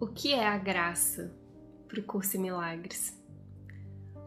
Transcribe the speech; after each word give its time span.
O 0.00 0.06
que 0.06 0.32
é 0.32 0.48
a 0.48 0.56
graça 0.56 1.30
para 1.86 2.00
o 2.00 2.02
curso 2.02 2.38
em 2.38 2.40
milagres? 2.40 3.22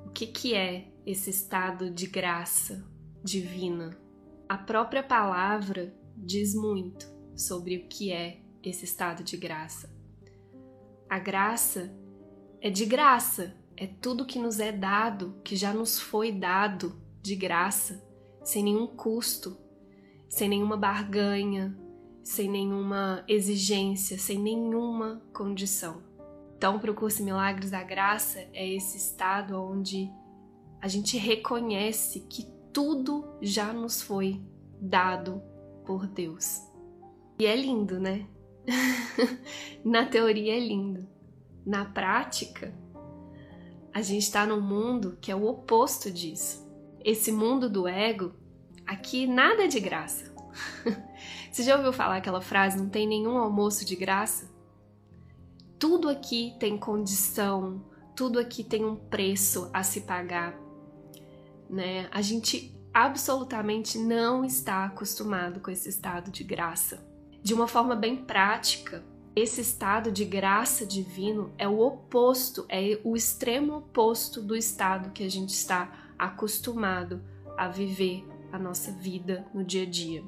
O 0.06 0.12
que, 0.12 0.28
que 0.28 0.54
é 0.54 0.94
esse 1.04 1.32
estado 1.32 1.90
de 1.90 2.06
graça 2.06 2.88
divina? 3.24 3.98
A 4.48 4.56
própria 4.56 5.02
palavra 5.02 5.92
diz 6.16 6.54
muito 6.54 7.08
sobre 7.36 7.78
o 7.78 7.88
que 7.88 8.12
é 8.12 8.40
esse 8.62 8.86
estado 8.86 9.24
de 9.24 9.36
graça. 9.36 9.92
A 11.10 11.18
graça 11.18 11.92
é 12.62 12.70
de 12.70 12.86
graça, 12.86 13.58
é 13.76 13.88
tudo 13.88 14.28
que 14.28 14.38
nos 14.38 14.60
é 14.60 14.72
dado, 14.72 15.42
que 15.44 15.56
já 15.56 15.74
nos 15.74 16.00
foi 16.00 16.32
dado 16.32 17.02
de 17.20 17.36
graça, 17.36 18.08
sem 18.44 18.64
nenhum 18.64 18.86
custo, 18.86 19.58
sem 20.30 20.48
nenhuma 20.48 20.78
barganha, 20.78 21.76
sem 22.24 22.50
nenhuma 22.50 23.24
exigência, 23.28 24.18
sem 24.18 24.40
nenhuma 24.40 25.22
condição. 25.34 26.02
Então, 26.58 26.80
para 26.80 26.90
o 26.90 26.96
curso 26.96 27.24
Milagres 27.24 27.72
da 27.72 27.84
Graça, 27.84 28.40
é 28.54 28.68
esse 28.68 28.98
estado 28.98 29.62
onde 29.62 30.10
a 30.82 30.88
gente 30.88 31.18
reconhece 31.18 32.22
que 32.22 32.48
tudo 32.72 33.26
já 33.42 33.74
nos 33.74 34.02
foi 34.02 34.42
dado 34.80 35.42
por 35.86 36.08
Deus. 36.08 36.62
E 37.38 37.46
é 37.46 37.56
lindo, 37.56 38.00
né? 38.00 38.26
Na 39.84 40.06
teoria 40.06 40.56
é 40.56 40.60
lindo. 40.60 41.06
Na 41.66 41.86
prática, 41.86 42.74
a 43.94 44.02
gente 44.02 44.24
está 44.24 44.46
num 44.46 44.62
mundo 44.62 45.18
que 45.20 45.32
é 45.32 45.36
o 45.36 45.46
oposto 45.46 46.10
disso. 46.10 46.66
Esse 47.04 47.32
mundo 47.32 47.70
do 47.70 47.88
ego, 47.88 48.34
aqui 48.86 49.28
nada 49.28 49.66
é 49.66 49.68
de 49.68 49.80
graça. 49.80 50.34
Você 51.52 51.64
já 51.64 51.76
ouviu 51.76 51.94
falar 51.94 52.18
aquela 52.18 52.42
frase: 52.42 52.78
não 52.78 52.90
tem 52.90 53.08
nenhum 53.08 53.38
almoço 53.38 53.86
de 53.86 53.96
graça? 53.96 54.52
Tudo 55.78 56.10
aqui 56.10 56.56
tem 56.60 56.78
condição, 56.78 57.84
tudo 58.16 58.40
aqui 58.40 58.64
tem 58.64 58.86
um 58.86 58.96
preço 58.96 59.70
a 59.74 59.84
se 59.84 60.02
pagar. 60.02 60.56
Né? 61.70 62.08
A 62.12 62.22
gente 62.22 62.74
absolutamente 62.94 63.98
não 63.98 64.46
está 64.46 64.86
acostumado 64.86 65.60
com 65.60 65.72
esse 65.72 65.90
estado 65.90 66.32
de 66.32 66.44
graça. 66.44 67.06
De 67.42 67.54
uma 67.54 67.68
forma 67.68 67.96
bem 67.96 68.16
prática, 68.16 69.04
esse 69.36 69.62
estado 69.62 70.12
de 70.12 70.24
graça 70.24 70.86
divino 70.86 71.52
é 71.58 71.68
o 71.68 71.80
oposto, 71.80 72.66
é 72.70 73.00
o 73.04 73.16
extremo 73.16 73.78
oposto 73.78 74.42
do 74.42 74.56
estado 74.56 75.12
que 75.12 75.24
a 75.24 75.30
gente 75.30 75.50
está 75.50 75.92
acostumado 76.18 77.22
a 77.58 77.68
viver 77.68 78.24
a 78.52 78.60
nossa 78.60 78.92
vida 78.92 79.46
no 79.54 79.64
dia 79.64 79.84
a 79.84 79.90
dia. 79.90 80.24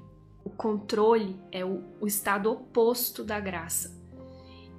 O 0.46 0.50
controle 0.52 1.36
é 1.52 1.66
o, 1.66 1.84
o 2.00 2.08
estado 2.08 2.50
oposto 2.52 3.24
da 3.24 3.40
graça. 3.40 4.00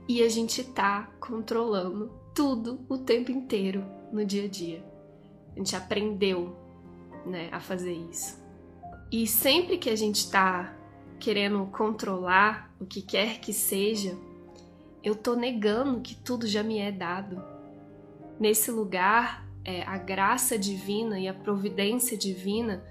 E 0.08 0.22
a 0.22 0.28
gente 0.28 0.62
tá 0.62 1.10
controlando 1.20 2.10
tudo 2.32 2.80
o 2.88 2.96
tempo 2.96 3.32
inteiro 3.32 3.84
no 4.12 4.24
dia 4.24 4.44
a 4.44 4.48
dia. 4.48 4.84
A 5.54 5.58
gente 5.58 5.74
aprendeu 5.74 6.56
né, 7.26 7.48
a 7.50 7.58
fazer 7.58 7.92
isso. 7.92 8.40
E 9.10 9.26
sempre 9.26 9.76
que 9.76 9.90
a 9.90 9.96
gente 9.96 10.16
está 10.16 10.76
querendo 11.18 11.66
controlar 11.66 12.72
o 12.80 12.86
que 12.86 13.02
quer 13.02 13.40
que 13.40 13.52
seja, 13.52 14.16
eu 15.02 15.14
tô 15.14 15.34
negando 15.34 16.00
que 16.00 16.14
tudo 16.14 16.46
já 16.46 16.62
me 16.62 16.78
é 16.78 16.92
dado. 16.92 17.42
Nesse 18.38 18.70
lugar, 18.70 19.46
é, 19.64 19.82
a 19.82 19.96
graça 19.98 20.58
divina 20.58 21.18
e 21.18 21.26
a 21.26 21.34
providência 21.34 22.16
divina 22.16 22.84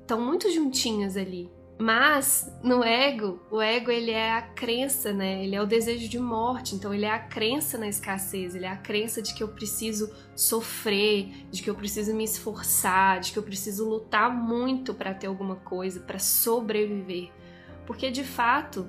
estão 0.00 0.20
muito 0.20 0.52
juntinhas 0.52 1.16
ali. 1.16 1.50
Mas 1.76 2.52
no 2.62 2.84
ego, 2.84 3.40
o 3.50 3.60
ego 3.60 3.90
ele 3.90 4.12
é 4.12 4.32
a 4.32 4.42
crença, 4.42 5.12
né? 5.12 5.44
Ele 5.44 5.56
é 5.56 5.60
o 5.60 5.66
desejo 5.66 6.08
de 6.08 6.18
morte. 6.20 6.76
Então 6.76 6.94
ele 6.94 7.04
é 7.04 7.10
a 7.10 7.18
crença 7.18 7.76
na 7.76 7.88
escassez, 7.88 8.54
ele 8.54 8.64
é 8.64 8.68
a 8.68 8.76
crença 8.76 9.20
de 9.20 9.34
que 9.34 9.42
eu 9.42 9.48
preciso 9.48 10.12
sofrer, 10.36 11.46
de 11.50 11.62
que 11.62 11.68
eu 11.68 11.74
preciso 11.74 12.14
me 12.14 12.24
esforçar, 12.24 13.18
de 13.18 13.32
que 13.32 13.38
eu 13.38 13.42
preciso 13.42 13.88
lutar 13.88 14.32
muito 14.32 14.94
para 14.94 15.12
ter 15.12 15.26
alguma 15.26 15.56
coisa, 15.56 16.00
para 16.00 16.18
sobreviver. 16.18 17.32
Porque 17.86 18.08
de 18.10 18.22
fato, 18.22 18.88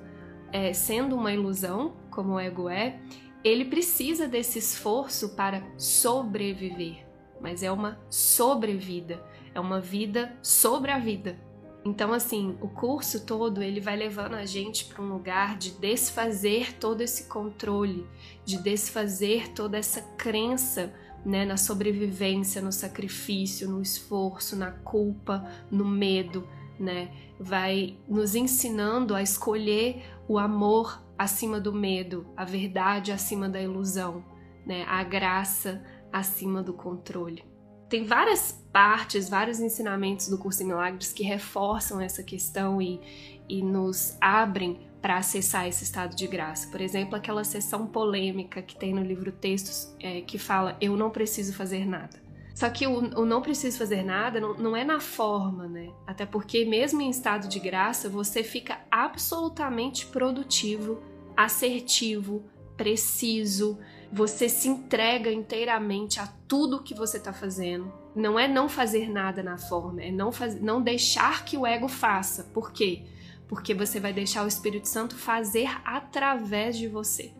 é, 0.52 0.72
sendo 0.72 1.16
uma 1.16 1.32
ilusão, 1.32 1.96
como 2.08 2.34
o 2.34 2.40
ego 2.40 2.68
é, 2.68 3.00
ele 3.42 3.64
precisa 3.64 4.28
desse 4.28 4.60
esforço 4.60 5.30
para 5.30 5.62
sobreviver. 5.76 7.04
Mas 7.40 7.64
é 7.64 7.70
uma 7.70 8.00
sobrevida, 8.08 9.22
é 9.52 9.58
uma 9.60 9.80
vida 9.80 10.38
sobre 10.40 10.92
a 10.92 10.98
vida. 10.98 11.45
Então, 11.86 12.12
assim, 12.12 12.58
o 12.60 12.66
curso 12.66 13.24
todo 13.24 13.62
ele 13.62 13.78
vai 13.78 13.94
levando 13.94 14.34
a 14.34 14.44
gente 14.44 14.86
para 14.86 15.00
um 15.00 15.06
lugar 15.08 15.56
de 15.56 15.70
desfazer 15.70 16.76
todo 16.80 17.00
esse 17.00 17.28
controle, 17.28 18.04
de 18.44 18.58
desfazer 18.58 19.52
toda 19.52 19.78
essa 19.78 20.02
crença 20.18 20.92
né, 21.24 21.44
na 21.44 21.56
sobrevivência, 21.56 22.60
no 22.60 22.72
sacrifício, 22.72 23.70
no 23.70 23.80
esforço, 23.80 24.56
na 24.56 24.72
culpa, 24.72 25.48
no 25.70 25.84
medo, 25.84 26.48
né? 26.76 27.12
Vai 27.38 27.96
nos 28.08 28.34
ensinando 28.34 29.14
a 29.14 29.22
escolher 29.22 30.02
o 30.26 30.40
amor 30.40 31.00
acima 31.16 31.60
do 31.60 31.72
medo, 31.72 32.26
a 32.36 32.44
verdade 32.44 33.12
acima 33.12 33.48
da 33.48 33.62
ilusão, 33.62 34.24
né? 34.66 34.84
A 34.88 35.04
graça 35.04 35.84
acima 36.12 36.64
do 36.64 36.72
controle. 36.72 37.44
Tem 37.88 38.04
várias 38.04 38.52
partes, 38.72 39.28
vários 39.28 39.60
ensinamentos 39.60 40.28
do 40.28 40.36
curso 40.36 40.58
de 40.58 40.64
milagres 40.64 41.12
que 41.12 41.22
reforçam 41.22 42.00
essa 42.00 42.22
questão 42.22 42.82
e, 42.82 43.00
e 43.48 43.62
nos 43.62 44.16
abrem 44.20 44.80
para 45.00 45.18
acessar 45.18 45.68
esse 45.68 45.84
estado 45.84 46.16
de 46.16 46.26
graça. 46.26 46.68
Por 46.68 46.80
exemplo, 46.80 47.14
aquela 47.14 47.44
sessão 47.44 47.86
polêmica 47.86 48.60
que 48.60 48.76
tem 48.76 48.92
no 48.92 49.02
livro 49.02 49.30
Textos 49.30 49.94
é, 50.00 50.20
que 50.20 50.36
fala 50.36 50.76
eu 50.80 50.96
não 50.96 51.10
preciso 51.10 51.54
fazer 51.54 51.86
nada. 51.86 52.26
Só 52.56 52.70
que 52.70 52.86
o, 52.86 53.20
o 53.20 53.26
não 53.26 53.42
preciso 53.42 53.76
fazer 53.78 54.02
nada 54.02 54.40
não, 54.40 54.54
não, 54.54 54.74
é 54.74 54.82
na 54.82 54.98
forma, 54.98 55.68
né? 55.68 55.90
Até 56.06 56.24
porque, 56.24 56.64
mesmo 56.64 57.02
em 57.02 57.10
estado 57.10 57.48
de 57.48 57.60
graça, 57.60 58.08
você 58.08 58.42
fica 58.42 58.80
absolutamente 58.90 60.06
produtivo, 60.06 61.02
assertivo, 61.36 62.42
preciso, 62.74 63.78
você 64.12 64.48
se 64.48 64.68
entrega 64.68 65.32
inteiramente 65.32 66.20
a 66.20 66.26
tudo 66.48 66.82
que 66.82 66.94
você 66.94 67.16
está 67.16 67.32
fazendo. 67.32 67.92
Não 68.14 68.38
é 68.38 68.48
não 68.48 68.68
fazer 68.68 69.10
nada 69.10 69.42
na 69.42 69.58
forma, 69.58 70.02
é 70.02 70.10
não, 70.10 70.32
faz, 70.32 70.60
não 70.60 70.80
deixar 70.80 71.44
que 71.44 71.56
o 71.56 71.66
ego 71.66 71.88
faça. 71.88 72.44
Por 72.44 72.72
quê? 72.72 73.04
Porque 73.48 73.74
você 73.74 74.00
vai 74.00 74.12
deixar 74.12 74.44
o 74.44 74.48
Espírito 74.48 74.88
Santo 74.88 75.14
fazer 75.14 75.68
através 75.84 76.76
de 76.76 76.88
você. 76.88 77.32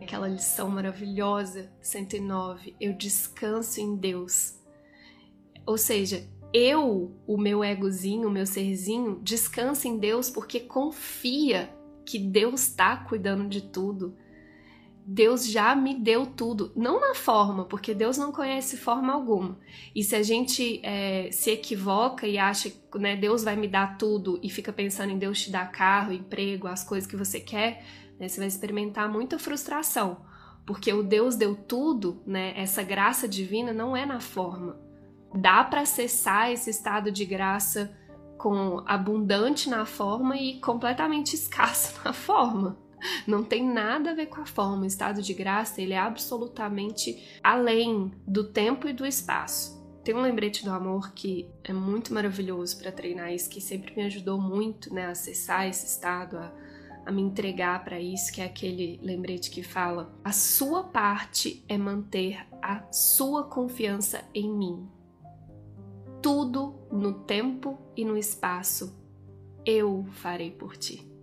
Aquela 0.00 0.28
lição 0.28 0.68
maravilhosa, 0.68 1.70
109, 1.80 2.74
eu 2.80 2.92
descanso 2.92 3.80
em 3.80 3.96
Deus. 3.96 4.54
Ou 5.64 5.78
seja, 5.78 6.28
eu, 6.52 7.14
o 7.26 7.38
meu 7.38 7.64
egozinho, 7.64 8.28
o 8.28 8.30
meu 8.30 8.46
serzinho, 8.46 9.20
descansa 9.22 9.88
em 9.88 9.98
Deus 9.98 10.30
porque 10.30 10.60
confia 10.60 11.70
que 12.04 12.18
Deus 12.18 12.62
está 12.68 12.96
cuidando 12.96 13.48
de 13.48 13.60
tudo 13.62 14.16
Deus 15.08 15.48
já 15.48 15.72
me 15.76 15.94
deu 15.94 16.26
tudo, 16.26 16.72
não 16.74 17.00
na 17.00 17.14
forma, 17.14 17.64
porque 17.64 17.94
Deus 17.94 18.18
não 18.18 18.32
conhece 18.32 18.76
forma 18.76 19.12
alguma. 19.12 19.56
E 19.94 20.02
se 20.02 20.16
a 20.16 20.22
gente 20.22 20.80
é, 20.82 21.30
se 21.30 21.52
equivoca 21.52 22.26
e 22.26 22.36
acha 22.36 22.70
que 22.70 22.98
né, 22.98 23.14
Deus 23.14 23.44
vai 23.44 23.54
me 23.54 23.68
dar 23.68 23.98
tudo 23.98 24.40
e 24.42 24.50
fica 24.50 24.72
pensando 24.72 25.12
em 25.12 25.18
Deus 25.18 25.40
te 25.40 25.52
dar 25.52 25.70
carro, 25.70 26.12
emprego, 26.12 26.66
as 26.66 26.82
coisas 26.82 27.08
que 27.08 27.14
você 27.14 27.38
quer, 27.38 27.84
né, 28.18 28.26
você 28.26 28.40
vai 28.40 28.48
experimentar 28.48 29.08
muita 29.08 29.38
frustração, 29.38 30.26
porque 30.66 30.92
o 30.92 31.04
Deus 31.04 31.36
deu 31.36 31.54
tudo, 31.54 32.20
né, 32.26 32.52
essa 32.56 32.82
graça 32.82 33.28
divina 33.28 33.72
não 33.72 33.96
é 33.96 34.04
na 34.04 34.18
forma. 34.18 34.76
Dá 35.32 35.62
para 35.62 35.82
acessar 35.82 36.50
esse 36.50 36.68
estado 36.68 37.12
de 37.12 37.24
graça 37.24 37.96
com 38.36 38.82
abundante 38.84 39.70
na 39.70 39.86
forma 39.86 40.36
e 40.36 40.58
completamente 40.58 41.34
escasso 41.36 41.94
na 42.04 42.12
forma. 42.12 42.76
Não 43.26 43.44
tem 43.44 43.64
nada 43.64 44.10
a 44.10 44.14
ver 44.14 44.26
com 44.26 44.40
a 44.40 44.46
forma. 44.46 44.82
O 44.82 44.86
estado 44.86 45.22
de 45.22 45.34
graça 45.34 45.80
ele 45.80 45.92
é 45.92 45.98
absolutamente 45.98 47.38
além 47.42 48.12
do 48.26 48.44
tempo 48.44 48.88
e 48.88 48.92
do 48.92 49.06
espaço. 49.06 49.76
Tem 50.02 50.14
um 50.14 50.20
lembrete 50.20 50.64
do 50.64 50.70
amor 50.70 51.12
que 51.12 51.48
é 51.64 51.72
muito 51.72 52.14
maravilhoso 52.14 52.78
para 52.78 52.92
treinar 52.92 53.32
isso, 53.32 53.50
que 53.50 53.60
sempre 53.60 53.92
me 53.96 54.04
ajudou 54.04 54.40
muito 54.40 54.94
né, 54.94 55.06
a 55.06 55.10
acessar 55.10 55.66
esse 55.66 55.84
estado, 55.84 56.36
a, 56.36 56.52
a 57.04 57.10
me 57.10 57.20
entregar 57.20 57.82
para 57.82 57.98
isso, 58.00 58.32
que 58.32 58.40
é 58.40 58.44
aquele 58.44 59.00
lembrete 59.02 59.50
que 59.50 59.64
fala: 59.64 60.16
a 60.22 60.30
sua 60.30 60.84
parte 60.84 61.64
é 61.68 61.76
manter 61.76 62.46
a 62.62 62.84
sua 62.92 63.44
confiança 63.44 64.24
em 64.32 64.48
mim. 64.48 64.88
Tudo 66.22 66.74
no 66.92 67.12
tempo 67.24 67.76
e 67.96 68.04
no 68.04 68.16
espaço 68.16 68.96
eu 69.64 70.06
farei 70.12 70.52
por 70.52 70.76
ti. 70.76 71.15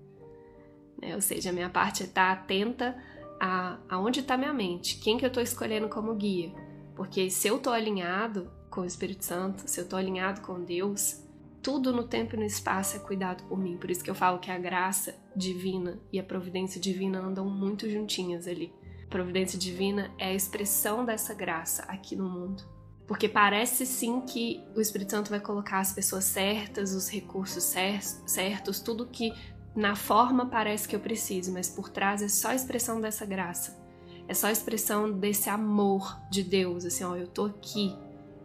Né? 1.04 1.14
Ou 1.16 1.22
seja, 1.22 1.50
a 1.50 1.54
minha 1.54 1.70
parte 1.70 2.04
é 2.04 2.06
estar 2.06 2.32
atenta 2.32 2.96
a 3.40 3.78
aonde 3.90 4.22
está 4.22 4.38
minha 4.38 4.54
mente, 4.54 5.00
quem 5.00 5.18
que 5.18 5.26
eu 5.26 5.28
estou 5.28 5.44
escolhendo 5.44 5.90
como 5.90 6.16
guia. 6.16 6.52
Porque 6.96 7.30
se 7.30 7.48
eu 7.48 7.58
estou 7.58 7.74
alinhado 7.74 8.50
com 8.70 8.82
o 8.82 8.86
Espírito 8.86 9.26
Santo, 9.26 9.64
se 9.68 9.80
eu 9.80 9.84
estou 9.84 10.00
alinhado 10.00 10.42
com 10.42 10.64
Deus, 10.64 11.22
tudo 11.62 11.92
no 11.92 12.04
tempo 12.04 12.36
e 12.36 12.40
no 12.40 12.46
espaço 12.46 12.96
é 12.96 13.00
cuidado 13.00 13.44
por 13.44 13.58
mim. 13.58 13.78
Por 13.78 13.92
isso 13.92 14.04
que 14.04 14.10
eu 14.10 14.16
falo 14.16 14.40
que 14.40 14.50
a 14.50 14.58
graça 14.58 15.16
divina 15.36 16.00
e 16.12 16.20
a 16.20 16.24
providência 16.24 16.80
divina 16.80 17.20
andam 17.20 17.46
muito 17.50 17.90
juntinhas 17.90 18.48
ali. 18.48 18.74
providência 19.10 19.60
divina 19.60 20.12
é 20.18 20.28
a 20.28 20.34
expressão 20.34 21.06
dessa 21.06 21.34
graça 21.34 21.84
aqui 21.84 22.16
no 22.16 22.28
mundo. 22.28 22.64
Porque 23.08 23.28
parece 23.28 23.86
sim 23.86 24.22
que 24.22 24.64
o 24.76 24.82
Espírito 24.82 25.12
Santo 25.12 25.30
vai 25.30 25.40
colocar 25.40 25.80
as 25.80 25.94
pessoas 25.94 26.24
certas, 26.24 26.94
os 26.94 27.10
recursos 27.10 27.64
certos, 27.64 28.80
tudo 28.80 29.06
que 29.06 29.34
na 29.76 29.96
forma 29.96 30.46
parece 30.46 30.88
que 30.88 30.96
eu 30.96 31.00
preciso, 31.00 31.52
mas 31.52 31.70
por 31.70 31.90
trás 31.90 32.22
é 32.22 32.28
só 32.28 32.50
a 32.50 32.56
expressão 32.56 33.02
dessa 33.02 33.26
graça. 33.26 33.82
É 34.28 34.34
só 34.34 34.48
a 34.48 34.52
expressão 34.52 35.12
desse 35.12 35.50
amor 35.50 36.20
de 36.30 36.44
Deus, 36.44 36.86
assim, 36.86 37.04
ó, 37.04 37.16
eu 37.16 37.28
tô 37.28 37.46
aqui, 37.46 37.96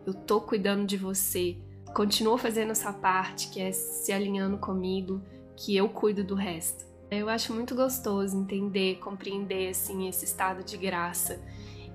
eu 0.07 0.15
tô 0.15 0.41
cuidando 0.41 0.87
de 0.87 0.97
você, 0.97 1.57
continua 1.95 2.39
fazendo 2.39 2.73
essa 2.73 2.93
parte 2.93 3.49
que 3.49 3.61
é 3.61 3.71
se 3.73 4.13
alinhando 4.13 4.59
comigo, 4.59 5.23
que 5.57 5.77
eu 5.77 5.89
cuido 5.89 6.25
do 6.25 6.35
resto. 6.35 6.87
Eu 7.11 7.29
acho 7.29 7.55
muito 7.55 7.75
gostoso 7.75 8.37
entender, 8.37 8.97
compreender 8.97 9.71
assim 9.71 10.09
esse 10.09 10.25
estado 10.25 10.63
de 10.63 10.77
graça 10.77 11.41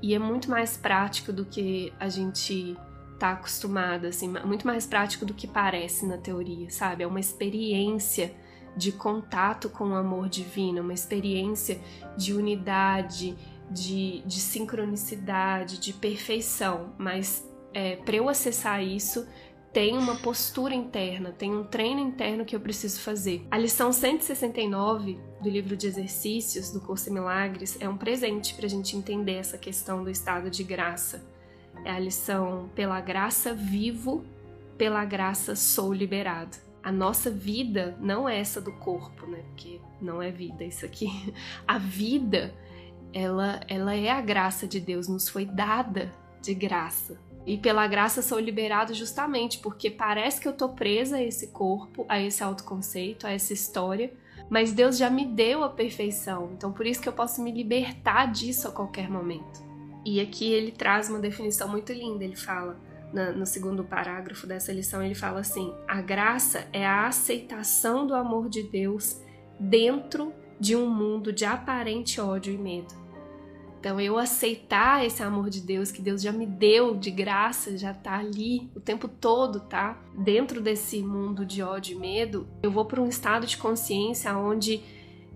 e 0.02 0.14
é 0.14 0.20
muito 0.20 0.50
mais 0.50 0.76
prático 0.76 1.32
do 1.32 1.46
que 1.46 1.94
a 2.00 2.10
gente 2.10 2.76
tá 3.20 3.32
acostumado, 3.32 4.06
assim, 4.06 4.28
muito 4.44 4.68
mais 4.68 4.86
prático 4.86 5.26
do 5.26 5.34
que 5.34 5.48
parece 5.48 6.06
na 6.06 6.18
teoria, 6.18 6.70
sabe? 6.70 7.04
É 7.04 7.08
uma 7.08 7.20
experiência 7.20 8.36
de 8.76 8.92
contato 8.92 9.70
com 9.70 9.90
o 9.90 9.96
amor 9.96 10.30
divino, 10.30 10.82
uma 10.82 10.94
experiência 10.94 11.80
de 12.18 12.34
unidade, 12.34 13.36
de, 13.70 14.22
de 14.26 14.40
sincronicidade, 14.40 15.80
de 15.80 15.94
perfeição. 15.94 16.94
Mas 16.98 17.48
é, 17.74 17.96
para 17.98 18.16
eu 18.16 18.30
acessar 18.30 18.84
isso, 18.84 19.28
tem 19.74 19.98
uma 19.98 20.16
postura 20.18 20.76
interna, 20.76 21.32
tem 21.32 21.52
um 21.52 21.64
treino 21.64 22.00
interno 22.00 22.46
que 22.46 22.56
eu 22.56 22.60
preciso 22.60 23.02
fazer. 23.02 23.46
A 23.50 23.58
lição 23.58 23.92
169 23.92 25.20
do 25.42 25.50
livro 25.50 25.76
de 25.76 25.88
exercícios 25.88 26.72
do 26.72 26.80
curso 26.80 27.12
Milagres 27.12 27.76
é 27.82 27.90
um 27.90 27.98
presente 27.98 28.54
para 28.54 28.68
a 28.68 28.70
gente 28.70 28.96
entender 28.96 29.34
essa 29.34 29.58
questão 29.58 30.04
do 30.04 30.12
estado 30.12 30.50
de 30.50 30.64
graça. 30.64 31.26
É 31.84 31.92
a 31.92 32.00
lição 32.00 32.70
pela 32.76 33.02
graça 33.02 33.54
vivo, 33.54 34.24
pela 34.78 35.04
graça 35.04 35.56
sou 35.56 35.92
liberado. 35.92 36.56
A 36.84 36.92
nossa 36.92 37.32
vida 37.32 37.98
não 38.00 38.28
é 38.28 38.40
essa 38.40 38.60
do 38.60 38.74
corpo, 38.74 39.26
né? 39.26 39.40
Porque 39.50 39.80
não 40.02 40.22
é 40.22 40.30
vida 40.30 40.64
isso 40.64 40.86
aqui. 40.86 41.34
A 41.66 41.78
vida, 41.78 42.54
ela, 43.14 43.62
ela 43.70 43.96
é 43.96 44.10
a 44.10 44.20
graça 44.20 44.68
de 44.68 44.80
Deus, 44.80 45.08
nos 45.08 45.30
foi 45.30 45.46
dada 45.46 46.12
de 46.42 46.54
graça. 46.54 47.18
E 47.46 47.58
pela 47.58 47.88
graça 47.88 48.22
sou 48.22 48.40
liberado 48.40 48.94
justamente 48.94 49.60
porque 49.60 49.90
parece 49.90 50.40
que 50.40 50.48
eu 50.48 50.54
tô 50.54 50.70
presa 50.70 51.18
a 51.18 51.24
esse 51.24 51.48
corpo, 51.48 52.06
a 52.08 52.20
esse 52.22 52.44
autoconceito, 52.44 53.28
a 53.28 53.32
essa 53.32 53.54
história, 53.54 54.14
mas 54.50 54.72
Deus 54.72 54.98
já 54.98 55.10
me 55.10 55.26
deu 55.26 55.64
a 55.64 55.70
perfeição. 55.70 56.52
Então 56.54 56.72
por 56.72 56.86
isso 56.86 57.02
que 57.02 57.10
eu 57.10 57.14
posso 57.14 57.42
me 57.42 57.52
libertar 57.52 58.32
disso 58.32 58.68
a 58.68 58.72
qualquer 58.72 59.10
momento. 59.10 59.62
E 60.06 60.22
aqui 60.22 60.52
ele 60.52 60.72
traz 60.72 61.10
uma 61.10 61.20
definição 61.20 61.68
muito 61.68 61.92
linda, 61.92 62.24
ele 62.24 62.36
fala 62.36 62.80
na, 63.14 63.32
no 63.32 63.46
segundo 63.46 63.84
parágrafo 63.84 64.48
dessa 64.48 64.74
lição, 64.74 65.02
ele 65.02 65.16
fala 65.16 65.40
assim: 65.40 65.74
a 65.88 66.02
graça 66.02 66.68
é 66.74 66.86
a 66.86 67.08
aceitação 67.08 68.06
do 68.06 68.16
amor 68.16 68.50
de 68.50 68.64
Deus 68.64 69.22
dentro 69.60 70.34
de 70.60 70.76
um 70.76 70.90
mundo 70.90 71.32
de 71.32 71.46
aparente 71.46 72.20
ódio 72.20 72.54
e 72.54 72.58
medo. 72.58 73.04
Então, 73.80 74.00
eu 74.00 74.18
aceitar 74.18 75.06
esse 75.06 75.22
amor 75.22 75.50
de 75.50 75.60
Deus 75.60 75.92
que 75.92 76.02
Deus 76.02 76.22
já 76.22 76.32
me 76.32 76.46
deu 76.46 76.96
de 76.96 77.12
graça, 77.12 77.78
já 77.78 77.94
tá 77.94 78.18
ali 78.18 78.72
o 78.74 78.80
tempo 78.80 79.10
todo, 79.10 79.60
tá? 79.60 80.02
Dentro 80.18 80.62
desse 80.62 81.04
mundo 81.04 81.46
de 81.46 81.62
ódio 81.62 81.98
e 81.98 82.00
medo, 82.00 82.48
eu 82.64 82.72
vou 82.72 82.86
para 82.86 83.02
um 83.02 83.10
estado 83.10 83.46
de 83.46 83.58
consciência 83.58 84.38
onde 84.38 84.82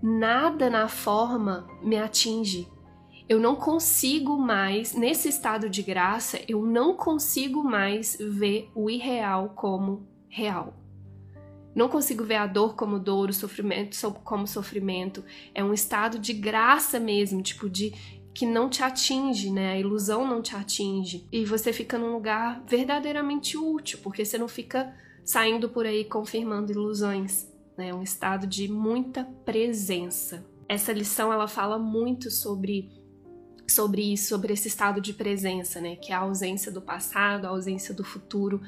nada 0.02 0.70
na 0.70 0.88
forma 0.88 1.68
me 1.82 1.98
atinge. 1.98 2.66
Eu 3.28 3.38
não 3.38 3.54
consigo 3.54 4.38
mais, 4.38 4.94
nesse 4.94 5.28
estado 5.28 5.68
de 5.68 5.82
graça, 5.82 6.40
eu 6.48 6.64
não 6.64 6.96
consigo 6.96 7.62
mais 7.62 8.16
ver 8.18 8.70
o 8.74 8.88
irreal 8.88 9.50
como 9.50 10.08
real. 10.30 10.72
Não 11.74 11.90
consigo 11.90 12.24
ver 12.24 12.36
a 12.36 12.46
dor 12.46 12.74
como 12.74 12.98
dor, 12.98 13.28
o 13.28 13.32
sofrimento 13.34 13.96
como 14.24 14.46
sofrimento. 14.46 15.22
É 15.54 15.62
um 15.62 15.74
estado 15.74 16.18
de 16.18 16.32
graça 16.32 16.98
mesmo, 16.98 17.42
tipo 17.42 17.68
de 17.68 17.92
que 18.34 18.46
não 18.46 18.68
te 18.70 18.82
atinge, 18.82 19.50
né? 19.50 19.72
A 19.72 19.78
ilusão 19.78 20.26
não 20.26 20.40
te 20.40 20.56
atinge. 20.56 21.28
E 21.30 21.44
você 21.44 21.70
fica 21.70 21.98
num 21.98 22.14
lugar 22.14 22.64
verdadeiramente 22.66 23.58
útil, 23.58 23.98
porque 24.02 24.24
você 24.24 24.38
não 24.38 24.48
fica 24.48 24.94
saindo 25.22 25.68
por 25.68 25.84
aí 25.84 26.04
confirmando 26.04 26.72
ilusões, 26.72 27.46
né? 27.76 27.90
É 27.90 27.94
um 27.94 28.02
estado 28.02 28.46
de 28.46 28.68
muita 28.72 29.24
presença. 29.44 30.46
Essa 30.66 30.92
lição 30.92 31.32
ela 31.32 31.46
fala 31.46 31.78
muito 31.78 32.30
sobre 32.30 32.97
sobre 33.68 34.12
isso, 34.12 34.28
sobre 34.28 34.52
esse 34.52 34.68
estado 34.68 35.00
de 35.00 35.12
presença, 35.12 35.80
né? 35.80 35.96
Que 35.96 36.12
é 36.12 36.14
a 36.14 36.20
ausência 36.20 36.72
do 36.72 36.80
passado, 36.80 37.44
a 37.44 37.50
ausência 37.50 37.94
do 37.94 38.02
futuro, 38.02 38.60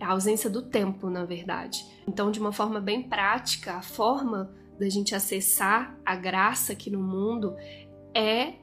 a 0.00 0.08
ausência 0.08 0.48
do 0.48 0.62
tempo, 0.62 1.10
na 1.10 1.24
verdade. 1.24 1.84
Então, 2.08 2.30
de 2.30 2.40
uma 2.40 2.52
forma 2.52 2.80
bem 2.80 3.02
prática, 3.02 3.74
a 3.74 3.82
forma 3.82 4.50
da 4.78 4.88
gente 4.88 5.14
acessar 5.14 5.98
a 6.04 6.16
graça 6.16 6.72
aqui 6.72 6.90
no 6.90 7.02
mundo 7.02 7.56
é 8.14 8.54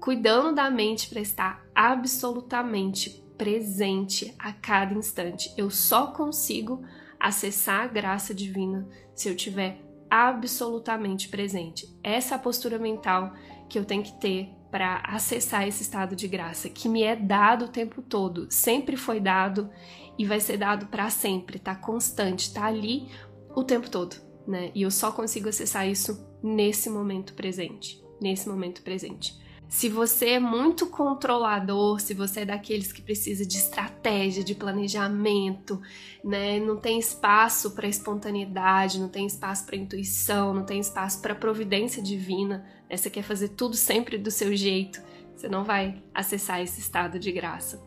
cuidando 0.00 0.54
da 0.54 0.70
mente 0.70 1.08
para 1.08 1.20
estar 1.20 1.64
absolutamente 1.74 3.24
presente 3.36 4.34
a 4.38 4.52
cada 4.52 4.94
instante. 4.94 5.52
Eu 5.56 5.70
só 5.70 6.08
consigo 6.08 6.84
acessar 7.18 7.82
a 7.82 7.86
graça 7.86 8.34
divina 8.34 8.88
se 9.14 9.28
eu 9.28 9.36
tiver 9.36 9.80
absolutamente 10.10 11.28
presente. 11.28 11.88
Essa 12.02 12.34
é 12.34 12.36
a 12.36 12.40
postura 12.40 12.78
mental 12.78 13.32
que 13.68 13.78
eu 13.78 13.84
tenho 13.84 14.02
que 14.02 14.12
ter 14.20 14.50
para 14.74 14.96
acessar 15.04 15.68
esse 15.68 15.84
estado 15.84 16.16
de 16.16 16.26
graça, 16.26 16.68
que 16.68 16.88
me 16.88 17.04
é 17.04 17.14
dado 17.14 17.66
o 17.66 17.68
tempo 17.68 18.02
todo, 18.02 18.48
sempre 18.50 18.96
foi 18.96 19.20
dado 19.20 19.70
e 20.18 20.26
vai 20.26 20.40
ser 20.40 20.56
dado 20.56 20.86
para 20.86 21.08
sempre, 21.10 21.60
tá 21.60 21.76
constante, 21.76 22.52
tá 22.52 22.64
ali 22.64 23.06
o 23.54 23.62
tempo 23.62 23.88
todo, 23.88 24.16
né? 24.48 24.72
E 24.74 24.82
eu 24.82 24.90
só 24.90 25.12
consigo 25.12 25.48
acessar 25.48 25.88
isso 25.88 26.26
nesse 26.42 26.90
momento 26.90 27.34
presente, 27.34 28.02
nesse 28.20 28.48
momento 28.48 28.82
presente. 28.82 29.38
Se 29.74 29.88
você 29.88 30.26
é 30.26 30.38
muito 30.38 30.86
controlador, 30.86 31.98
se 31.98 32.14
você 32.14 32.42
é 32.42 32.44
daqueles 32.44 32.92
que 32.92 33.02
precisa 33.02 33.44
de 33.44 33.56
estratégia, 33.56 34.44
de 34.44 34.54
planejamento, 34.54 35.82
né? 36.22 36.60
Não 36.60 36.76
tem 36.76 36.96
espaço 36.96 37.72
para 37.72 37.88
espontaneidade, 37.88 39.00
não 39.00 39.08
tem 39.08 39.26
espaço 39.26 39.66
para 39.66 39.74
intuição, 39.74 40.54
não 40.54 40.64
tem 40.64 40.78
espaço 40.78 41.20
para 41.20 41.34
providência 41.34 42.00
divina, 42.00 42.64
né? 42.88 42.96
Você 42.96 43.10
quer 43.10 43.24
fazer 43.24 43.48
tudo 43.48 43.74
sempre 43.74 44.16
do 44.16 44.30
seu 44.30 44.54
jeito, 44.54 45.02
você 45.34 45.48
não 45.48 45.64
vai 45.64 46.00
acessar 46.14 46.60
esse 46.62 46.78
estado 46.78 47.18
de 47.18 47.32
graça. 47.32 47.82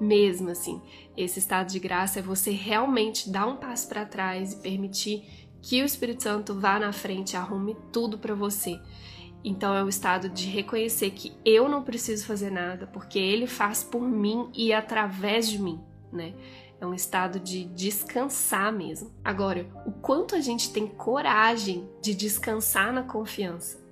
Mesmo 0.00 0.50
assim, 0.50 0.80
esse 1.16 1.40
estado 1.40 1.68
de 1.72 1.80
graça 1.80 2.20
é 2.20 2.22
você 2.22 2.52
realmente 2.52 3.28
dar 3.28 3.48
um 3.48 3.56
passo 3.56 3.88
para 3.88 4.06
trás 4.06 4.52
e 4.52 4.56
permitir 4.58 5.24
que 5.60 5.82
o 5.82 5.84
Espírito 5.84 6.22
Santo 6.22 6.54
vá 6.54 6.78
na 6.78 6.92
frente 6.92 7.36
arrume 7.36 7.76
tudo 7.90 8.18
para 8.18 8.36
você. 8.36 8.78
Então 9.44 9.74
é 9.74 9.84
o 9.84 9.88
estado 9.88 10.30
de 10.30 10.46
reconhecer 10.46 11.10
que 11.10 11.36
eu 11.44 11.68
não 11.68 11.82
preciso 11.82 12.24
fazer 12.26 12.50
nada, 12.50 12.86
porque 12.86 13.18
ele 13.18 13.46
faz 13.46 13.84
por 13.84 14.00
mim 14.00 14.48
e 14.54 14.72
através 14.72 15.50
de 15.50 15.60
mim, 15.60 15.78
né? 16.10 16.34
É 16.80 16.86
um 16.86 16.94
estado 16.94 17.38
de 17.38 17.66
descansar 17.66 18.72
mesmo. 18.72 19.12
Agora, 19.22 19.66
o 19.84 19.92
quanto 19.92 20.34
a 20.34 20.40
gente 20.40 20.72
tem 20.72 20.86
coragem 20.86 21.88
de 22.00 22.14
descansar 22.14 22.90
na 22.90 23.02
confiança? 23.02 23.84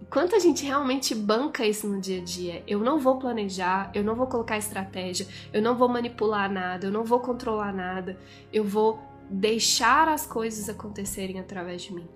O 0.00 0.06
quanto 0.06 0.34
a 0.34 0.38
gente 0.38 0.64
realmente 0.64 1.14
banca 1.14 1.66
isso 1.66 1.86
no 1.86 2.00
dia 2.00 2.20
a 2.20 2.24
dia? 2.24 2.64
Eu 2.66 2.80
não 2.80 2.98
vou 2.98 3.18
planejar, 3.18 3.90
eu 3.94 4.02
não 4.02 4.14
vou 4.14 4.26
colocar 4.26 4.56
estratégia, 4.56 5.26
eu 5.52 5.60
não 5.60 5.76
vou 5.76 5.88
manipular 5.88 6.50
nada, 6.50 6.86
eu 6.86 6.90
não 6.90 7.04
vou 7.04 7.20
controlar 7.20 7.72
nada, 7.72 8.18
eu 8.50 8.64
vou 8.64 8.98
deixar 9.28 10.08
as 10.08 10.26
coisas 10.26 10.68
acontecerem 10.68 11.38
através 11.38 11.82
de 11.82 11.92
mim 11.92 12.08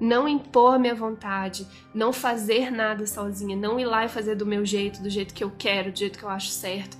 não 0.00 0.28
impor 0.28 0.78
minha 0.78 0.94
vontade, 0.94 1.66
não 1.94 2.12
fazer 2.12 2.70
nada 2.70 3.06
sozinha, 3.06 3.56
não 3.56 3.78
ir 3.78 3.84
lá 3.84 4.04
e 4.04 4.08
fazer 4.08 4.34
do 4.34 4.46
meu 4.46 4.64
jeito, 4.64 5.02
do 5.02 5.08
jeito 5.08 5.34
que 5.34 5.44
eu 5.44 5.52
quero, 5.56 5.92
do 5.92 5.98
jeito 5.98 6.18
que 6.18 6.24
eu 6.24 6.28
acho 6.28 6.48
certo. 6.48 6.96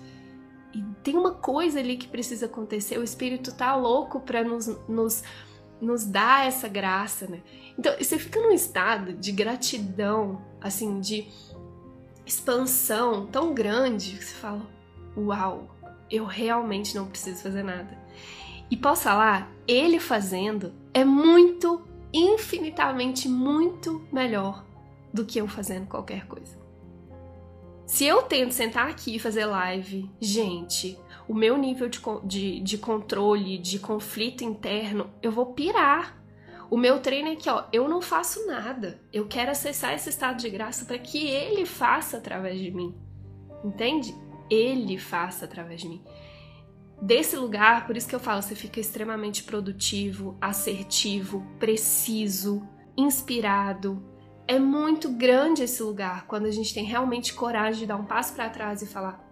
E 0.73 0.83
tem 1.03 1.17
uma 1.17 1.33
coisa 1.33 1.79
ali 1.79 1.97
que 1.97 2.09
precisa 2.09 2.47
acontecer, 2.47 2.99
o 2.99 3.05
Espírito 3.05 3.55
tá 3.55 3.75
louco 3.77 4.21
para 4.21 4.43
nos, 4.43 4.67
nos, 4.89 5.23
nos 5.81 6.05
dar 6.05 6.47
essa 6.47 6.69
graça, 6.69 7.27
né? 7.27 7.41
Então, 7.79 7.95
você 7.99 8.19
fica 8.19 8.41
num 8.41 8.53
estado 8.53 9.13
de 9.13 9.33
gratidão, 9.33 10.43
assim, 10.61 11.01
de 11.01 11.29
expansão 12.27 13.27
tão 13.27 13.53
grande 13.53 14.17
que 14.17 14.25
você 14.25 14.35
fala: 14.35 14.63
Uau, 15.17 15.77
eu 16.11 16.25
realmente 16.25 16.95
não 16.95 17.07
preciso 17.07 17.43
fazer 17.43 17.63
nada. 17.63 17.99
E 18.71 18.77
posso 18.77 19.03
falar, 19.03 19.51
ele 19.67 20.01
fazendo 20.01 20.73
é 20.93 21.05
muito 21.05 21.87
infinitamente 22.15 23.29
muito 23.29 24.07
melhor 24.13 24.65
do 25.13 25.25
que 25.25 25.41
eu 25.41 25.49
fazendo 25.49 25.89
qualquer 25.89 26.27
coisa. 26.27 26.57
Se 27.85 28.07
eu 28.07 28.23
tento 28.23 28.53
sentar 28.53 28.89
aqui 28.89 29.17
e 29.17 29.19
fazer 29.19 29.45
live, 29.45 30.09
gente, 30.21 30.99
o 31.29 31.35
meu 31.35 31.59
nível 31.59 31.89
de, 31.89 32.01
de, 32.25 32.61
de 32.61 32.79
controle, 32.79 33.59
de 33.59 33.79
conflito 33.79 34.45
interno, 34.45 35.11
eu 35.21 35.31
vou 35.31 35.47
pirar. 35.47 36.23
O 36.71 36.77
meu 36.77 37.01
treino 37.01 37.29
é 37.29 37.37
que, 37.37 37.51
ó, 37.51 37.65
eu 37.73 37.89
não 37.89 38.01
faço 38.01 38.47
nada. 38.47 39.01
Eu 39.13 39.27
quero 39.27 39.51
acessar 39.51 39.93
esse 39.93 40.09
estado 40.09 40.39
de 40.39 40.49
graça 40.49 40.85
para 40.85 40.99
que 40.99 41.27
ele 41.27 41.67
faça 41.67 42.17
através 42.17 42.59
de 42.59 42.71
mim. 42.71 42.95
Entende? 43.63 44.15
Ele 44.49 44.99
faça 44.99 45.45
através 45.45 45.81
de 45.81 45.89
mim. 45.89 46.03
Desse 47.01 47.37
lugar, 47.37 47.87
por 47.87 47.97
isso 47.97 48.09
que 48.09 48.15
eu 48.15 48.21
falo, 48.21 48.41
você 48.41 48.55
fica 48.55 48.81
extremamente 48.81 49.43
produtivo, 49.43 50.37
assertivo, 50.41 51.47
preciso, 51.59 52.67
inspirado. 52.97 54.03
É 54.47 54.59
muito 54.59 55.11
grande 55.11 55.63
esse 55.63 55.83
lugar 55.83 56.27
quando 56.27 56.47
a 56.47 56.51
gente 56.51 56.73
tem 56.73 56.85
realmente 56.85 57.35
coragem 57.35 57.81
de 57.81 57.87
dar 57.87 57.97
um 57.97 58.05
passo 58.05 58.35
para 58.35 58.49
trás 58.49 58.83
e 58.83 58.87
falar: 58.87 59.25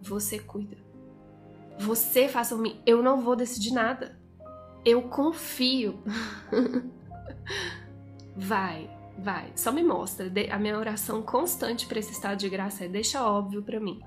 você 0.00 0.38
cuida. 0.38 0.76
Você 1.78 2.28
faça 2.28 2.54
por. 2.54 2.80
Eu 2.86 3.02
não 3.02 3.20
vou 3.20 3.36
decidir 3.36 3.72
nada. 3.72 4.18
Eu 4.84 5.02
confio. 5.02 6.02
vai, 8.36 8.90
vai. 9.18 9.52
Só 9.54 9.72
me 9.72 9.82
mostra. 9.82 10.30
A 10.50 10.58
minha 10.58 10.78
oração 10.78 11.22
constante 11.22 11.86
para 11.86 11.98
esse 11.98 12.12
estado 12.12 12.38
de 12.38 12.48
graça 12.48 12.84
é: 12.84 12.88
deixa 12.88 13.24
óbvio 13.24 13.62
para 13.62 13.80
mim. 13.80 14.00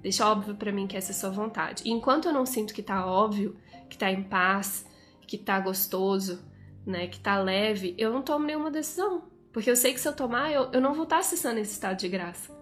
Deixa 0.00 0.28
óbvio 0.28 0.54
para 0.54 0.72
mim 0.72 0.86
que 0.86 0.96
essa 0.96 1.12
é 1.12 1.14
a 1.14 1.18
sua 1.18 1.30
vontade. 1.30 1.82
E 1.86 1.90
enquanto 1.90 2.26
eu 2.26 2.32
não 2.32 2.46
sinto 2.46 2.72
que 2.72 2.82
tá 2.82 3.06
óbvio, 3.06 3.56
que 3.88 3.98
tá 3.98 4.10
em 4.10 4.22
paz, 4.22 4.86
que 5.26 5.36
tá 5.36 5.58
gostoso, 5.58 6.42
né, 6.86 7.06
que 7.06 7.20
tá 7.20 7.38
leve, 7.38 7.94
eu 7.98 8.12
não 8.12 8.22
tomo 8.22 8.46
nenhuma 8.46 8.70
decisão. 8.70 9.24
Porque 9.52 9.70
eu 9.70 9.76
sei 9.76 9.92
que 9.92 10.00
se 10.00 10.08
eu 10.08 10.14
tomar, 10.14 10.52
eu, 10.52 10.70
eu 10.72 10.80
não 10.80 10.94
vou 10.94 11.04
estar 11.04 11.16
tá 11.16 11.20
acessando 11.20 11.58
esse 11.58 11.72
estado 11.72 11.98
de 11.98 12.08
graça. 12.08 12.56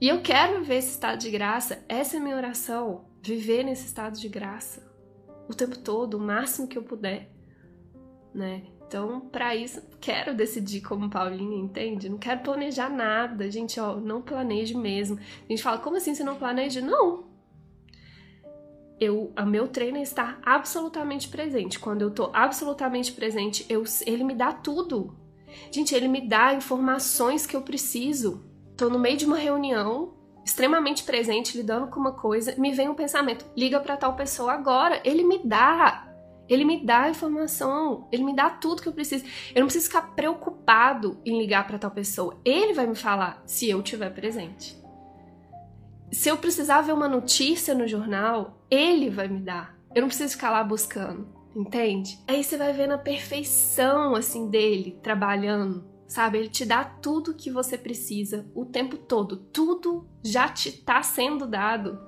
E 0.00 0.08
eu 0.08 0.20
quero 0.20 0.60
viver 0.60 0.76
esse 0.76 0.90
estado 0.90 1.18
de 1.18 1.30
graça. 1.30 1.84
Essa 1.88 2.16
é 2.16 2.20
a 2.20 2.22
minha 2.22 2.36
oração. 2.36 3.04
Viver 3.22 3.62
nesse 3.62 3.86
estado 3.86 4.18
de 4.18 4.28
graça. 4.28 4.82
O 5.48 5.54
tempo 5.54 5.78
todo, 5.78 6.14
o 6.14 6.20
máximo 6.20 6.66
que 6.66 6.76
eu 6.76 6.82
puder. 6.82 7.30
Né? 8.34 8.64
Então, 8.92 9.20
para 9.20 9.56
isso, 9.56 9.80
quero 10.02 10.34
decidir 10.34 10.82
como 10.82 11.08
Paulinha, 11.08 11.56
entende? 11.56 12.10
Não 12.10 12.18
quero 12.18 12.40
planejar 12.40 12.90
nada. 12.90 13.50
Gente, 13.50 13.80
ó, 13.80 13.96
não 13.96 14.20
planeje 14.20 14.76
mesmo. 14.76 15.18
A 15.18 15.50
gente 15.50 15.62
fala, 15.62 15.78
como 15.78 15.96
assim 15.96 16.14
você 16.14 16.22
não 16.22 16.36
planeja? 16.36 16.82
Não. 16.82 17.24
Eu, 19.00 19.32
o 19.34 19.46
meu 19.46 19.66
treino 19.66 19.96
estar 19.96 20.38
absolutamente 20.44 21.28
presente. 21.28 21.78
Quando 21.78 22.02
eu 22.02 22.10
tô 22.10 22.28
absolutamente 22.34 23.12
presente, 23.12 23.64
eu, 23.66 23.82
ele 24.04 24.24
me 24.24 24.34
dá 24.34 24.52
tudo. 24.52 25.16
Gente, 25.70 25.94
ele 25.94 26.06
me 26.06 26.28
dá 26.28 26.52
informações 26.52 27.46
que 27.46 27.56
eu 27.56 27.62
preciso. 27.62 28.44
Tô 28.76 28.90
no 28.90 28.98
meio 28.98 29.16
de 29.16 29.24
uma 29.24 29.38
reunião, 29.38 30.12
extremamente 30.44 31.02
presente, 31.02 31.56
lidando 31.56 31.86
com 31.86 31.98
uma 31.98 32.12
coisa, 32.12 32.54
me 32.58 32.72
vem 32.72 32.90
um 32.90 32.94
pensamento: 32.94 33.46
liga 33.56 33.80
para 33.80 33.96
tal 33.96 34.14
pessoa 34.16 34.52
agora. 34.52 35.00
Ele 35.02 35.24
me 35.24 35.38
dá. 35.38 36.11
Ele 36.52 36.64
me 36.64 36.84
dá 36.84 37.02
a 37.02 37.10
informação, 37.10 38.06
ele 38.12 38.24
me 38.24 38.34
dá 38.34 38.50
tudo 38.50 38.82
que 38.82 38.88
eu 38.88 38.92
preciso. 38.92 39.24
Eu 39.54 39.60
não 39.60 39.66
preciso 39.66 39.86
ficar 39.86 40.14
preocupado 40.14 41.20
em 41.24 41.38
ligar 41.38 41.66
para 41.66 41.78
tal 41.78 41.90
pessoa. 41.90 42.38
Ele 42.44 42.74
vai 42.74 42.86
me 42.86 42.94
falar 42.94 43.42
se 43.46 43.70
eu 43.70 43.80
estiver 43.80 44.10
presente. 44.10 44.76
Se 46.10 46.28
eu 46.28 46.36
precisar 46.36 46.82
ver 46.82 46.92
uma 46.92 47.08
notícia 47.08 47.74
no 47.74 47.88
jornal, 47.88 48.66
ele 48.70 49.08
vai 49.08 49.28
me 49.28 49.40
dar. 49.40 49.74
Eu 49.94 50.02
não 50.02 50.08
preciso 50.08 50.34
ficar 50.34 50.50
lá 50.50 50.62
buscando, 50.62 51.26
entende? 51.56 52.18
Aí 52.28 52.44
você 52.44 52.56
vai 52.56 52.72
vendo 52.72 52.92
a 52.92 52.98
perfeição 52.98 54.14
assim 54.14 54.48
dele 54.48 54.98
trabalhando 55.02 55.90
sabe? 56.12 56.36
Ele 56.36 56.48
te 56.48 56.66
dá 56.66 56.84
tudo 56.84 57.32
que 57.32 57.50
você 57.50 57.78
precisa 57.78 58.46
o 58.54 58.66
tempo 58.66 58.98
todo. 58.98 59.36
Tudo 59.36 60.06
já 60.22 60.46
te 60.46 60.70
tá 60.70 61.02
sendo 61.02 61.46
dado. 61.46 61.98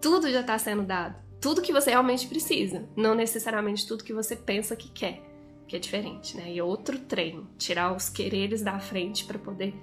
Tudo 0.00 0.28
já 0.28 0.42
tá 0.42 0.58
sendo 0.58 0.82
dado. 0.82 1.27
Tudo 1.40 1.62
que 1.62 1.72
você 1.72 1.90
realmente 1.90 2.26
precisa, 2.26 2.88
não 2.96 3.14
necessariamente 3.14 3.86
tudo 3.86 4.04
que 4.04 4.12
você 4.12 4.34
pensa 4.34 4.74
que 4.74 4.90
quer, 4.90 5.22
que 5.66 5.76
é 5.76 5.78
diferente, 5.78 6.36
né? 6.36 6.52
E 6.52 6.60
outro 6.60 6.98
treino, 6.98 7.48
tirar 7.56 7.94
os 7.94 8.08
quereres 8.08 8.62
da 8.62 8.78
frente 8.80 9.24
para 9.24 9.38
poder 9.38 9.74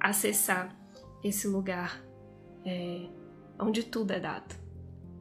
acessar 0.00 0.76
esse 1.22 1.46
lugar 1.46 2.02
é, 2.64 3.06
onde 3.58 3.82
tudo 3.84 4.12
é 4.12 4.20
dado. 4.20 4.64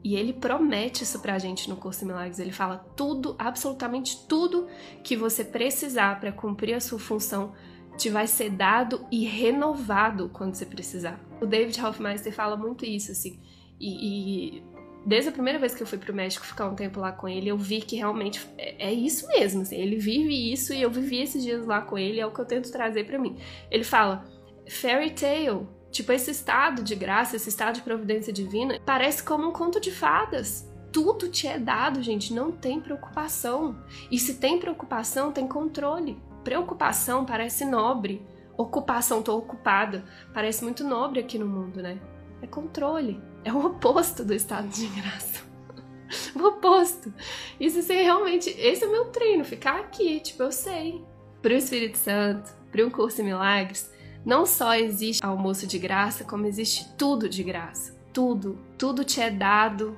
E 0.04 0.16
ele 0.16 0.34
promete 0.34 1.04
isso 1.04 1.20
pra 1.20 1.40
gente 1.40 1.70
no 1.70 1.78
curso 1.78 2.06
Milagres. 2.06 2.38
Ele 2.38 2.52
fala 2.52 2.78
tudo, 2.96 3.36
absolutamente 3.40 4.28
tudo 4.28 4.68
que 5.02 5.16
você 5.16 5.46
precisar 5.46 6.20
para 6.20 6.32
cumprir 6.32 6.74
a 6.74 6.82
sua 6.82 7.00
função 7.00 7.54
te 7.98 8.10
vai 8.10 8.28
ser 8.28 8.50
dado 8.50 9.06
e 9.12 9.24
renovado 9.24 10.30
quando 10.30 10.56
você 10.56 10.66
precisar. 10.66 11.24
O 11.40 11.46
David 11.46 11.80
Hoffmeister 11.82 12.34
fala 12.34 12.58
muito 12.58 12.86
isso, 12.86 13.12
assim. 13.12 13.40
E, 13.80 14.58
e, 14.58 14.64
desde 15.06 15.30
a 15.30 15.32
primeira 15.32 15.60
vez 15.60 15.76
que 15.76 15.84
eu 15.84 15.88
fui 15.88 15.98
pro 15.98 16.14
México 16.14 16.46
ficar 16.46 16.68
um 16.68 16.76
tempo 16.76 17.00
lá 17.00 17.12
com 17.12 17.28
ele, 17.28 17.50
eu 17.50 17.58
vi 17.58 17.82
que 17.82 17.96
realmente 17.96 18.46
é, 18.58 18.88
é 18.90 18.94
isso 18.94 19.28
mesmo, 19.28 19.62
assim. 19.62 19.76
Ele 19.76 19.98
vive 19.98 20.52
isso 20.52 20.74
e 20.74 20.82
eu 20.82 20.90
vivi 20.90 21.22
esses 21.22 21.44
dias 21.44 21.66
lá 21.66 21.82
com 21.82 21.98
ele, 21.98 22.20
é 22.20 22.26
o 22.26 22.32
que 22.32 22.40
eu 22.40 22.46
tento 22.46 22.72
trazer 22.72 23.06
para 23.06 23.20
mim. 23.20 23.38
Ele 23.70 23.84
fala, 23.84 24.26
fairy 24.68 25.12
tale, 25.12 25.68
tipo 25.92 26.12
esse 26.12 26.32
estado 26.32 26.84
de 26.84 26.96
graça, 26.96 27.36
esse 27.36 27.50
estado 27.50 27.76
de 27.76 27.82
providência 27.82 28.32
divina, 28.32 28.80
parece 28.86 29.24
como 29.24 29.48
um 29.48 29.52
conto 29.52 29.80
de 29.80 29.92
fadas. 29.92 30.72
Tudo 30.92 31.28
te 31.28 31.48
é 31.48 31.58
dado, 31.58 32.04
gente, 32.04 32.34
não 32.34 32.52
tem 32.52 32.80
preocupação. 32.80 33.84
E 34.12 34.20
se 34.20 34.36
tem 34.36 34.60
preocupação, 34.60 35.32
tem 35.32 35.48
controle. 35.48 36.22
Preocupação 36.44 37.26
parece 37.26 37.66
nobre. 37.66 38.22
Ocupação, 38.56 39.24
tô 39.24 39.36
ocupada, 39.36 40.06
parece 40.32 40.64
muito 40.64 40.84
nobre 40.84 41.20
aqui 41.20 41.40
no 41.40 41.48
mundo, 41.48 41.82
né? 41.82 42.00
É 42.44 42.46
controle. 42.46 43.20
É 43.44 43.52
o 43.52 43.66
oposto 43.66 44.24
do 44.24 44.34
estado 44.34 44.68
de 44.70 44.88
graça. 44.88 45.44
o 46.36 46.48
oposto. 46.48 47.14
Isso 47.60 47.80
assim, 47.80 47.96
realmente, 47.96 48.50
esse 48.50 48.84
é 48.84 48.88
o 48.88 48.92
meu 48.92 49.06
treino, 49.06 49.44
ficar 49.44 49.80
aqui, 49.80 50.20
tipo, 50.20 50.44
eu 50.44 50.52
sei. 50.52 51.04
Para 51.42 51.54
o 51.54 51.58
Espírito 51.58 51.98
Santo, 51.98 52.54
para 52.72 52.86
um 52.86 52.90
curso 52.90 53.22
em 53.22 53.26
milagres, 53.26 53.92
não 54.26 54.46
só 54.46 54.76
existe 54.76 55.26
almoço 55.26 55.68
de 55.68 55.78
graça, 55.78 56.24
como 56.24 56.46
existe 56.46 56.94
tudo 56.98 57.28
de 57.28 57.44
graça. 57.44 57.94
Tudo, 58.14 58.60
tudo 58.78 59.04
te 59.04 59.20
é 59.20 59.30
dado 59.30 59.98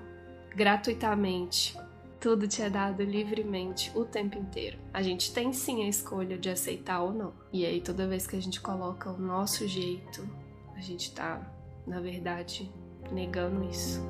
gratuitamente 0.55 1.77
tudo 2.25 2.47
te 2.47 2.59
é 2.63 2.71
dado 2.71 3.03
livremente 3.03 3.91
o 3.93 4.03
tempo 4.03 4.35
inteiro. 4.35 4.79
A 4.91 5.03
gente 5.03 5.31
tem 5.31 5.53
sim 5.53 5.83
a 5.83 5.87
escolha 5.87 6.39
de 6.39 6.49
aceitar 6.49 7.03
ou 7.03 7.13
não. 7.13 7.33
E 7.53 7.63
aí, 7.63 7.79
toda 7.79 8.07
vez 8.07 8.25
que 8.25 8.35
a 8.35 8.41
gente 8.41 8.59
coloca 8.59 9.11
o 9.11 9.17
nosso 9.19 9.67
jeito, 9.67 10.27
a 10.75 10.81
gente 10.81 11.13
tá, 11.13 11.39
na 11.85 11.99
verdade, 11.99 12.73
negando 13.11 13.63
isso. 13.63 14.01